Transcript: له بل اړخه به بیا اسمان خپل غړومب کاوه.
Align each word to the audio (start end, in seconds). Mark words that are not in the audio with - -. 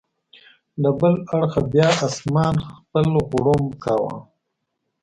له 0.81 0.89
بل 0.99 1.13
اړخه 1.35 1.61
به 1.63 1.69
بیا 1.73 1.87
اسمان 2.07 2.55
خپل 2.69 3.05
غړومب 3.33 3.73
کاوه. 3.83 4.15